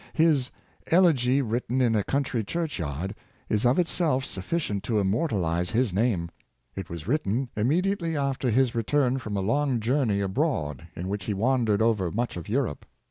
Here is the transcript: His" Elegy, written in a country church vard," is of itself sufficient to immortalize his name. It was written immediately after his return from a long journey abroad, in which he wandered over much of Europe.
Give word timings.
His" 0.13 0.49
Elegy, 0.87 1.43
written 1.43 1.79
in 1.79 1.93
a 1.93 2.03
country 2.03 2.43
church 2.43 2.79
vard," 2.79 3.13
is 3.49 3.67
of 3.67 3.77
itself 3.77 4.25
sufficient 4.25 4.81
to 4.85 4.99
immortalize 4.99 5.69
his 5.69 5.93
name. 5.93 6.31
It 6.75 6.89
was 6.89 7.07
written 7.07 7.49
immediately 7.55 8.17
after 8.17 8.49
his 8.49 8.73
return 8.73 9.19
from 9.19 9.37
a 9.37 9.41
long 9.41 9.79
journey 9.79 10.19
abroad, 10.19 10.87
in 10.95 11.07
which 11.07 11.25
he 11.25 11.35
wandered 11.35 11.83
over 11.83 12.09
much 12.09 12.35
of 12.35 12.49
Europe. 12.49 12.83